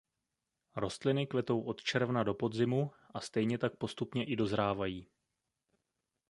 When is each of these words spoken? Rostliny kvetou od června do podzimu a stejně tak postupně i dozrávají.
Rostliny 0.75 1.27
kvetou 1.27 1.61
od 1.61 1.83
června 1.83 2.23
do 2.23 2.33
podzimu 2.33 2.91
a 3.13 3.19
stejně 3.19 3.57
tak 3.57 3.75
postupně 3.75 4.23
i 4.25 4.35
dozrávají. 4.35 5.07